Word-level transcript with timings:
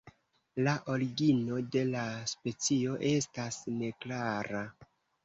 La 0.67 0.71
origino 0.93 1.59
de 1.75 1.83
la 1.89 2.05
specio 2.31 2.95
estas 3.11 3.61
neklara. 3.83 4.65